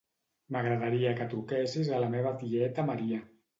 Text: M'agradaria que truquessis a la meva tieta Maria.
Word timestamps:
M'agradaria 0.55 1.11
que 1.19 1.27
truquessis 1.35 1.93
a 1.93 2.01
la 2.07 2.09
meva 2.17 2.35
tieta 2.43 2.89
Maria. 2.91 3.25